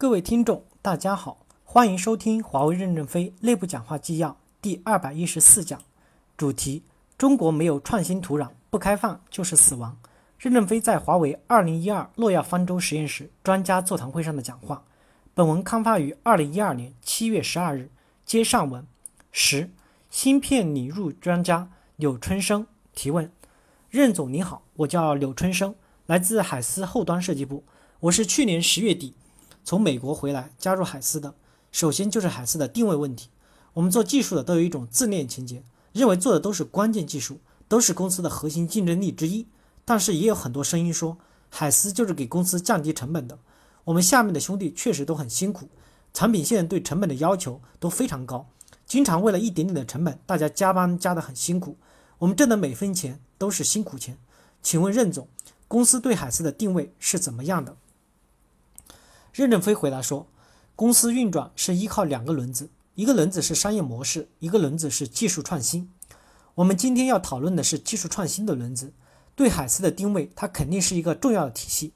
[0.00, 5.82] 各位听众，大家好，欢迎收听华为任正非内部讲话纪要第二百一十四讲，
[6.36, 6.84] 主题：
[7.18, 9.98] 中国没有创新土壤，不开放就是死亡。
[10.38, 14.84] 任正非在华为二零一二诺亚方舟实验室专家座谈会上的讲话。
[15.34, 17.90] 本文刊发于二零一二年七月十二日。
[18.24, 18.86] 接上文。
[19.32, 19.68] 十，
[20.10, 23.32] 芯片拟入专家柳春生提问：
[23.90, 25.74] 任总您好，我叫柳春生，
[26.06, 27.64] 来自海思后端设计部，
[27.98, 29.14] 我是去年十月底。
[29.68, 31.34] 从美国回来加入海思的，
[31.70, 33.28] 首先就是海思的定位问题。
[33.74, 35.62] 我们做技术的都有一种自恋情节，
[35.92, 39.46] 认为做的都是关键技术，都是公司的核心竞争力之一。
[39.84, 41.18] 但是也有很多声音说，
[41.50, 43.38] 海思就是给公司降低成本的。
[43.84, 45.68] 我们下面的兄弟确实都很辛苦，
[46.14, 48.48] 产品线对成本的要求都非常高，
[48.86, 51.76] 经常为了一点点的成本，大家加班加得很辛苦。
[52.20, 54.16] 我们挣的每分钱都是辛苦钱。
[54.62, 55.28] 请问任总，
[55.68, 57.76] 公司对海思的定位是怎么样的？
[59.42, 60.26] 任正非回答说
[60.74, 65.90] ：“公司运转是依靠两个轮子，一个轮子是商业模式，一个轮子是技术创新。
[66.56, 68.92] 我们今天要讨论的是技术创新的轮子。
[69.36, 71.92] 对海思的定位，它肯定是一个重要的体系。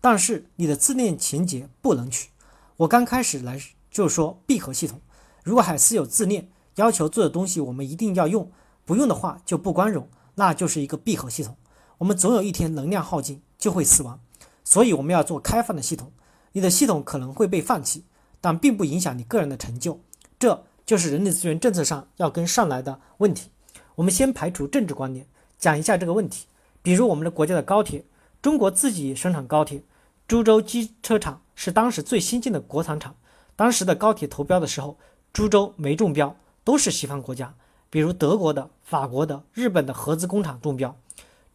[0.00, 2.30] 但是你的自恋情节不能取。
[2.78, 5.00] 我刚开始来就说闭合系统。
[5.44, 8.50] 如果海思有自恋，要求做的东西我们一定要用，
[8.84, 11.56] 不用的话就不光荣，那就是一个闭合系统。
[11.98, 14.18] 我们总有一天能量耗尽就会死亡。
[14.64, 16.10] 所以我们要做开放的系统。”
[16.52, 18.04] 你的系统可能会被放弃，
[18.40, 20.00] 但并不影响你个人的成就。
[20.38, 23.50] 这就是人力资源政策上要跟上来的问题。
[23.94, 25.26] 我们先排除政治观点，
[25.58, 26.46] 讲一下这个问题。
[26.82, 28.04] 比如我们的国家的高铁，
[28.40, 29.82] 中国自己生产高铁，
[30.26, 33.14] 株洲机车厂是当时最先进的国产厂。
[33.54, 34.96] 当时的高铁投标的时候，
[35.32, 36.34] 株洲没中标，
[36.64, 37.54] 都是西方国家，
[37.90, 40.96] 比如德国的、法国的、日本的合资工厂中标。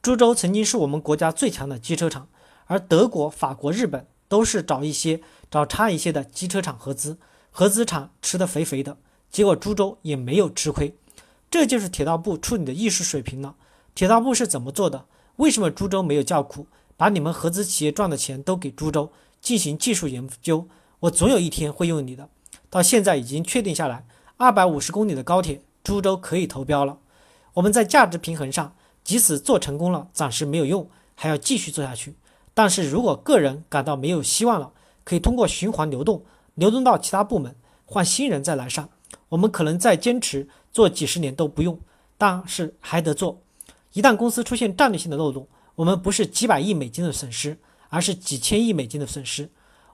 [0.04, 2.28] 株洲曾经是我们国家最强的机车厂，
[2.68, 4.06] 而德国、法国、日本。
[4.28, 7.18] 都是找一些找差一些的机车厂合资，
[7.52, 8.98] 合资厂吃得肥肥的，
[9.32, 10.96] 结果株洲也没有吃亏，
[11.50, 13.56] 这就是铁道部处理的艺术水平了。
[13.94, 15.06] 铁道部是怎么做的？
[15.38, 16.68] 为什么株洲没有叫苦，
[16.98, 19.12] 把你们合资企业赚的钱都给株洲
[19.42, 20.68] 进行技术研究？
[21.02, 22.30] 我总有一天会用你的。
[22.70, 24.06] 到现在已经确定下来，
[24.38, 26.98] 二百五十公里的高铁，株洲可以投标了。
[27.54, 32.16] 我们在价值平衡上，即使做成功了，暂时没有用，还要继续做下去。
[32.56, 34.72] 但是如果个人感到没有希望了，
[35.04, 36.24] 可以通过循环流动，
[36.56, 37.54] 流动到其他部门，
[37.86, 38.90] 换新人再来上。
[39.30, 41.78] 我们可能再坚持做几十年都不用，
[42.18, 43.42] 但是还得做。
[43.94, 47.58] 一旦公司出现战略性的漏洞，我们不是几百亿美金的损失，
[47.90, 49.50] 而是几千亿美金的损失。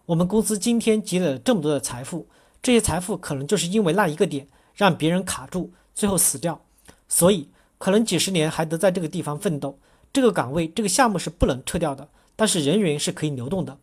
[0.05, 2.27] 我们公司今天积累了这么多的财富，
[2.61, 6.61] 这些财富可能就是因为那一个点让别人卡住，最后死掉。
[7.07, 9.77] 所以可能几十年还得在这个地方奋斗，
[10.13, 12.07] 这个岗位、这个项目是不能撤掉的。
[12.41, 13.77] 但是人员是可以流动的，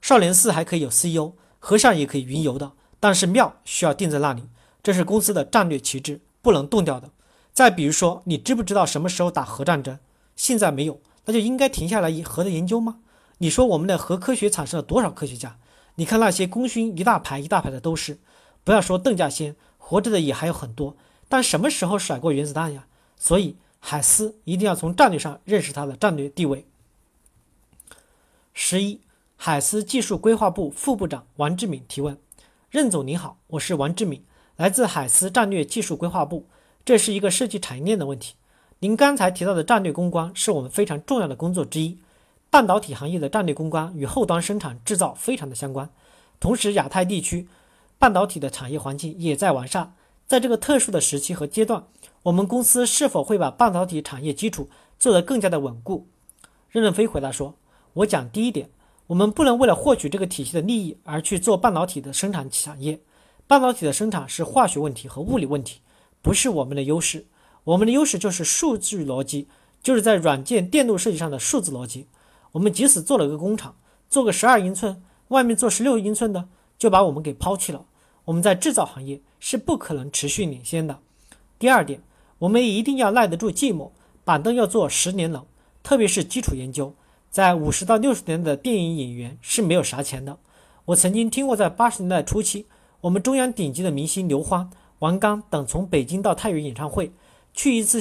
[0.00, 2.70] 少林寺还可以有 CEO，和尚也可以云游的，
[3.00, 4.44] 但是庙需要定在那里，
[4.84, 7.10] 这是公司的战略旗帜，不能动掉的。
[7.52, 9.98] 再比如说，你知不知道什么时候打核战争？
[10.36, 12.98] 现在没有，那就应该停下来以核的研究吗？
[13.38, 15.58] 你说我们的核科学产生了多少科学家？
[15.96, 18.20] 你看那些功勋一大排一大排的都是，
[18.62, 20.96] 不要说邓稼先，活着的也还有很多。
[21.28, 22.86] 但什么时候甩过原子弹呀？
[23.16, 26.64] 所以海思一定要从战略上认识它的战略地位。
[28.60, 29.00] 十一，
[29.36, 32.18] 海思技术规划部副部长王志敏提问：
[32.68, 34.24] 任总您好，我是王志敏，
[34.56, 36.44] 来自海思战略技术规划部。
[36.84, 38.34] 这是一个涉及产业链的问题。
[38.80, 41.98] 您刚才提到的战略攻关是我们非常重要的工作之一。
[42.50, 45.88] 半导体行业的战略攻关与后端生产制造非常的相关。
[46.40, 47.46] 同时，亚太地区
[47.96, 49.94] 半导体的产业环境也在完善。
[50.26, 51.84] 在这个特殊的时期和阶段，
[52.24, 56.08] 我们公司是否会把半导体产业基础做得更加的稳固？
[56.68, 57.54] 任正非回答说。
[57.98, 58.70] 我讲第一点，
[59.08, 63.00] 我们不能为了获取这个体系的利益而去做半导体的生产产业。
[63.48, 65.80] 半导体的生产是化学问题和物理问题，
[66.22, 67.26] 不是我们的优势。
[67.64, 69.48] 我们的优势就是数据逻辑，
[69.82, 72.06] 就是在软件电路设计上的数字逻辑。
[72.52, 73.74] 我们即使做了个工厂，
[74.08, 76.48] 做个十二英寸，外面做十六英寸的，
[76.78, 77.84] 就把我们给抛弃了。
[78.26, 81.00] 我们在制造行业是不可能持续领先的。
[81.58, 82.00] 第二点，
[82.38, 83.90] 我们一定要耐得住寂寞，
[84.24, 85.44] 板凳要做十年冷，
[85.82, 86.94] 特别是基础研究。
[87.30, 90.38] 在五十到六十年的电影演员是没有啥钱的。
[90.86, 92.66] 我曾经听过，在八十年代初期，
[93.02, 94.70] 我们中央顶级的明星刘欢、
[95.00, 97.12] 王刚等从北京到太原演唱会，
[97.52, 98.00] 去一次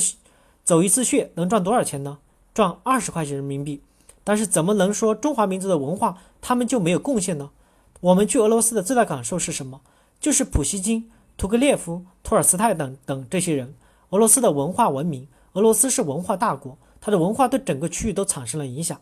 [0.64, 2.20] 走一次穴能赚多少钱呢？
[2.54, 3.82] 赚二十块钱人民币。
[4.24, 7.52] 但是怎么能说中华民族的文化他们就没有贡献呢？
[8.00, 9.82] 我们去俄罗斯的最大感受是什么？
[10.20, 13.76] 就是普希金、屠格列夫、托尔斯泰等等这些人。
[14.10, 19.00] 俄罗斯的文化文明，俄罗斯是文化大国，它的文化对整个区域都产生了影响。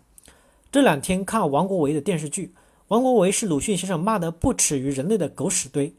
[0.76, 2.54] 这两天看王国维的电视剧，
[2.90, 5.94] 王国维是鲁迅先生骂的不耻于人类的狗屎堆。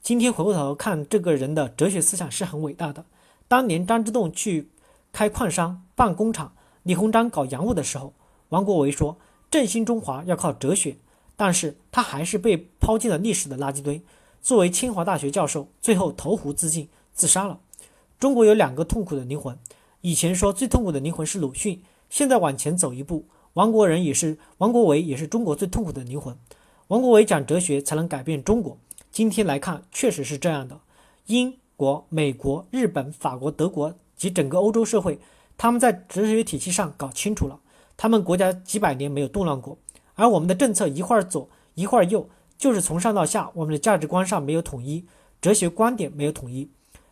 [0.00, 3.04] 今天回过头看，这个人的哲学思想是很伟大的。
[3.46, 4.70] 当年张之洞去
[5.12, 6.54] 开矿商、办工厂，
[6.84, 8.14] 李鸿章搞洋务的时候，
[8.48, 9.18] 王国维说
[9.50, 10.96] 振兴中华要靠哲学，
[11.36, 14.00] 但是他还是被抛进了历史的垃圾堆。
[14.40, 17.60] 作为清华大学教授，最后投湖自尽，自杀了。
[18.18, 19.58] 中国有两个痛苦的灵魂，
[20.00, 23.26] 以前说最痛苦的灵魂是鲁迅，现在往前走一步，
[23.56, 26.36] 王国人也是王国维也是中国最痛苦的灵魂。
[26.88, 28.76] 王国维讲哲学才能改变中国。
[29.10, 30.78] 今天来看，确实是这样的。
[31.24, 35.18] 英国、美国、日本、法国、德国及整个欧洲社会，
[35.56, 37.58] 他们在哲学体系上搞清楚了，
[37.96, 39.78] 他们国家几百年没有动乱过，
[40.16, 45.06] 而我们的政策一会儿左一会儿右，就是从上到下，我们的价值观上没有统一，
[45.40, 46.68] 哲学观点没有统一。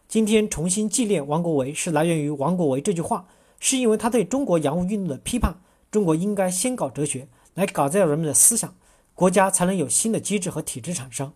[0.07, 5.57] 今天重新纪念王国维，是来源于王国维这句话，是因为他对中国洋务运动的批判。
[5.95, 8.75] 中国应该先搞哲学，来改造人们的思想，
[9.15, 11.33] 国家才能有新的机制和体制产生。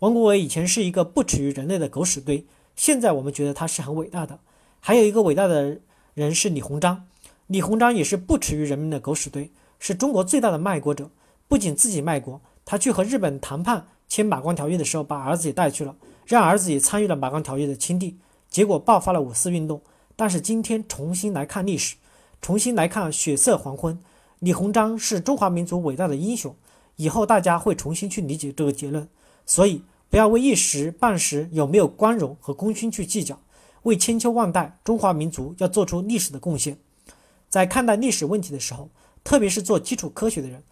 [0.00, 2.44] 王国维以前是一个不耻于人类的狗屎堆，
[2.76, 4.38] 现在我们觉得他是很伟大的。
[4.80, 5.78] 还有一个伟大的
[6.12, 7.06] 人是李鸿章，
[7.46, 11.08] 李鸿章也是不耻于人民的狗屎堆，是中国最大的卖国者。
[11.48, 18.18] 不仅自己卖国，他去和日本谈判签马关条约的时候，把儿子也带去了，让儿子也参与了马关条约的签订，
[18.50, 19.80] 结果爆发了五四运动。
[20.14, 21.96] 但是今天重新来看历史，
[22.42, 23.98] 重新来看血色黄昏，
[24.40, 26.54] 李鸿章是中华民族伟大的英雄。
[26.96, 29.08] 以后大家会重新去理解这个结论，
[29.46, 29.82] 所以。
[30.10, 33.40] 不要为一时半时有没有光荣和功勋去计较，
[33.84, 36.76] 为千秋万代中华民族要做出历史的贡献。
[37.48, 38.90] 在看待历史问题的时候，
[39.24, 40.62] 特别是做基础科学的人，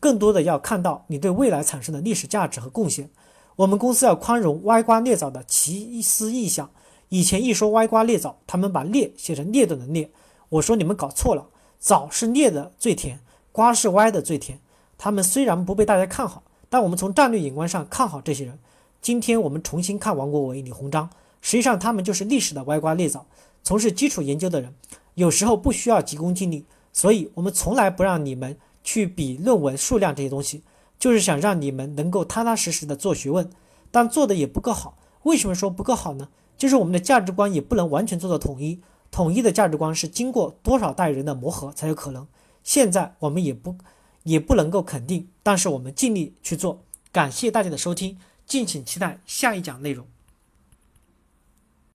[0.00, 3.08] 更多的要看到你对未来产生的历史价值和贡献。
[3.56, 6.70] 我们公司要宽容歪瓜裂枣的奇思异想。
[7.08, 10.10] 以前一说歪瓜裂枣，他们把裂写成裂等的裂，
[10.50, 11.46] 我说你们搞错了，
[11.78, 13.20] 枣是裂的最甜，
[13.52, 14.58] 瓜是歪的最甜。
[14.98, 18.58] 他们虽然不被大家看好，但我们从战略眼光上看好这些人。
[19.00, 21.08] 今天我们重新看王国维、李鸿章，
[21.40, 23.26] 实际上他们就是历史的歪瓜裂枣。
[23.62, 24.74] 从事基础研究的人，
[25.14, 30.64] 有时候不需要急功近利，所以我们从来不让你们去比论文数量这些东西，
[30.98, 33.48] 就是想让你们能够踏踏实实的做学问，
[33.92, 34.98] 但做的也不够好。
[35.22, 36.28] 为什么说不够好呢？
[36.58, 38.80] 就是我们的价值观也不能完全做到统一。
[39.10, 42.26] 统一的价值观是经过多少代人的磨合才有可能。
[42.62, 43.76] 现在我们也不
[44.22, 46.84] 也不能够肯定，但是我们尽力去做。
[47.10, 48.18] 感谢大家的收听。
[48.46, 50.06] 敬请期待下一讲内容。